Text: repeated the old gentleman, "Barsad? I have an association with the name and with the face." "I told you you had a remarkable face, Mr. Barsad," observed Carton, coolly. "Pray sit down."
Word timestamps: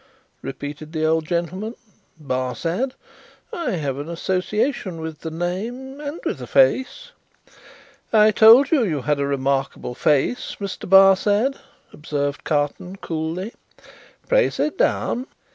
repeated 0.41 0.93
the 0.93 1.05
old 1.05 1.27
gentleman, 1.27 1.75
"Barsad? 2.19 2.95
I 3.53 3.73
have 3.73 3.99
an 3.99 4.09
association 4.09 4.99
with 4.99 5.19
the 5.19 5.29
name 5.29 5.99
and 6.01 6.19
with 6.25 6.39
the 6.39 6.47
face." 6.47 7.11
"I 8.11 8.31
told 8.31 8.71
you 8.71 8.83
you 8.83 9.01
had 9.03 9.19
a 9.19 9.27
remarkable 9.27 9.93
face, 9.93 10.55
Mr. 10.59 10.89
Barsad," 10.89 11.57
observed 11.93 12.43
Carton, 12.43 12.95
coolly. 12.95 13.53
"Pray 14.27 14.49
sit 14.49 14.75
down." 14.75 15.27